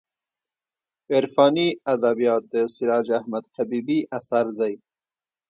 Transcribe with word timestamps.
عرفاني 1.15 1.67
ادبیات 1.93 2.43
د 2.53 2.55
سراج 2.75 3.07
احمد 3.19 3.43
حبیبي 3.55 3.99
اثر 4.17 4.45
دی. 4.59 4.73